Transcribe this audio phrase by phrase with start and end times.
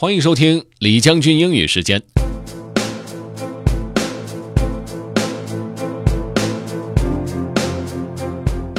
[0.00, 2.02] 欢迎收听李将军英语时间。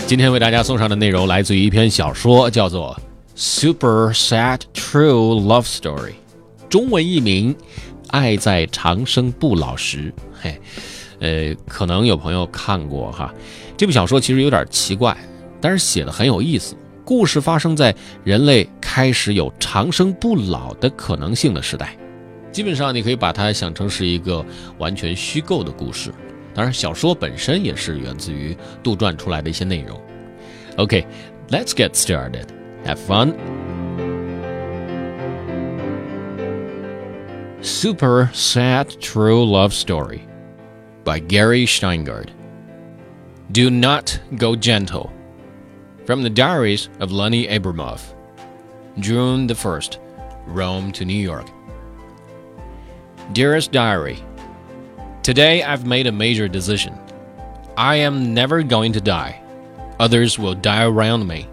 [0.08, 3.00] 今天为大家送上的内容来自于一篇小说，叫做
[3.36, 6.10] 《Super Sad True Love Story》，
[6.68, 7.54] 中文译名
[8.08, 10.12] 《爱在长生不老时》。
[10.42, 10.60] 嘿，
[11.20, 13.32] 呃，可能有朋友看过哈。
[13.78, 15.16] 这部小说其实有点奇怪，
[15.62, 16.76] 但是写的很有意思。
[17.04, 21.96] 故事发生在人类开始有长生不老的可能性的时代。
[22.52, 24.46] 基本上，你可以把它想成是一个
[24.78, 26.14] 完全虚构的故事。
[26.54, 30.00] 当然，小说本身也是源自于杜撰出来的一些内容。
[30.78, 32.46] OK，let's、okay, get started.
[32.86, 33.34] Have fun.
[37.62, 40.22] Super Sad True Love Story
[41.06, 42.30] by Gary Shteyngart.
[43.54, 45.10] Do not go gentle.
[46.06, 48.02] From the Diaries of Lenny Abramov.
[48.98, 50.00] June the 1st,
[50.48, 51.48] Rome to New York.
[53.34, 54.18] Dearest Diary,
[55.22, 56.98] Today I've made a major decision.
[57.78, 59.40] I am never going to die.
[60.00, 61.48] Others will die around me.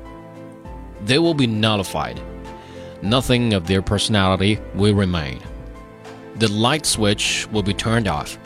[1.03, 2.19] They will be nullified.
[3.03, 5.41] Nothing of their personality will remain.
[6.37, 8.39] The light switch will be turned off.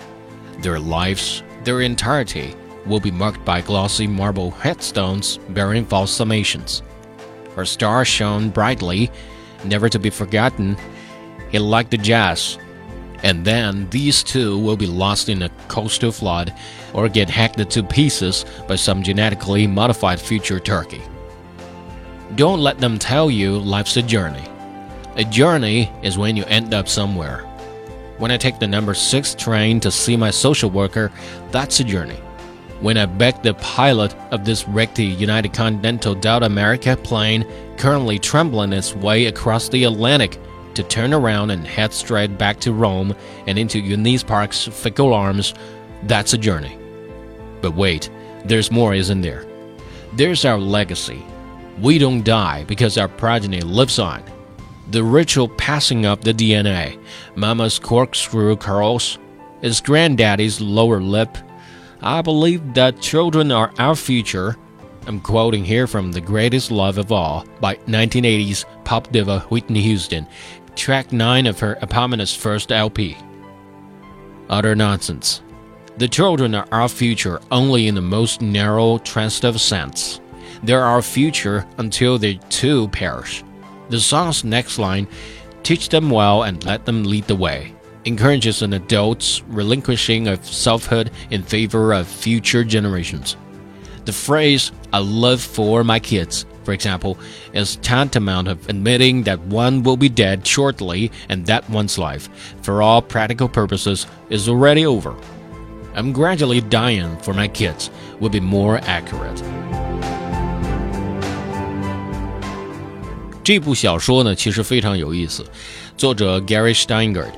[0.59, 6.83] Their lives, their entirety, will be marked by glossy marble headstones bearing false summations.
[7.55, 9.11] Her star shone brightly,
[9.65, 10.77] never to be forgotten.
[11.51, 12.59] He liked the jazz.
[13.23, 16.53] And then these two will be lost in a coastal flood
[16.93, 21.03] or get hacked to pieces by some genetically modified future turkey.
[22.35, 24.45] Don't let them tell you life's a journey.
[25.17, 27.43] A journey is when you end up somewhere.
[28.19, 31.13] When I take the number 6 train to see my social worker,
[31.51, 32.19] that's a journey
[32.83, 38.73] when I begged the pilot of this wrecked United Continental Delta America plane, currently trembling
[38.73, 40.39] its way across the Atlantic,
[40.75, 43.15] to turn around and head straight back to Rome
[43.47, 45.55] and into Eunice Park's fickle arms,
[46.05, 46.77] that's a journey.
[47.61, 48.11] But wait,
[48.45, 49.47] there's more, isn't there?
[50.15, 51.25] There's our legacy.
[51.81, 54.25] We don't die because our progeny lives on.
[54.91, 56.99] The ritual passing up the DNA,
[57.37, 59.19] Mama's corkscrew curls,
[59.63, 61.39] is Granddaddy's lower lip,
[62.05, 64.57] I believe that children are our future.
[65.07, 70.27] I'm quoting here from The Greatest Love of All by 1980s pop diva Whitney Houston,
[70.75, 73.17] track 9 of her eponymous first LP.
[74.49, 75.43] Utter nonsense.
[75.99, 80.21] The children are our future only in the most narrow, transitive sense.
[80.65, 83.45] They're our future until they too perish.
[83.91, 85.07] The song's next line
[85.63, 87.75] teach them well and let them lead the way
[88.05, 93.37] encourages an adult's relinquishing of selfhood in favor of future generations.
[94.05, 97.17] The phrase, I live for my kids, for example,
[97.53, 102.29] is tantamount of admitting that one will be dead shortly and that one's life,
[102.63, 105.15] for all practical purposes, is already over.
[105.95, 109.41] I'm gradually dying for my kids would be more accurate.
[113.45, 115.45] 这部小说呢，其实非常有意思。
[115.97, 117.33] 作者 Gary Shteyngart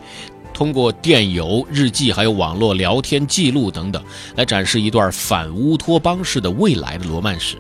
[0.55, 4.03] 通过电邮、日记，还有网络聊天记录等等，
[4.37, 7.57] 来展示一段反乌托邦式的未来的罗曼史。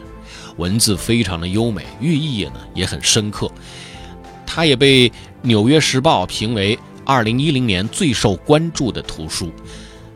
[0.56, 3.50] 文字非常的优美，寓意呢也很深刻。
[4.46, 5.10] 它也被
[5.42, 9.50] 《纽约时报》评为2010年最受关注的图书，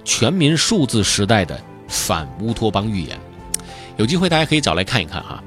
[0.04, 3.18] 全民数字时代的反乌托邦预言。
[3.96, 5.42] 有机会大家可以找来看一看哈。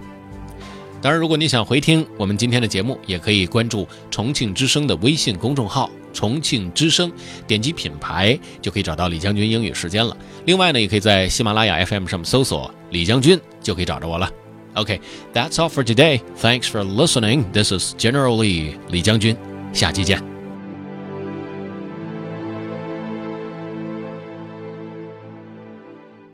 [1.02, 5.90] 当然，如果你想回听我们今天的节目，也可以关注重庆之声的微信公众号。
[6.14, 7.12] 重庆之声，
[7.48, 10.16] 点击品牌就可以找到李将军英语时间了。
[10.46, 14.30] 另外呢，也可以在喜马拉雅 FM 上面搜索李将军，就可以找着我了。
[14.74, 16.22] OK，that's all for today.
[16.40, 17.44] Thanks for listening.
[17.52, 19.36] This is General Lee 李将军，
[19.74, 20.31] 下期见。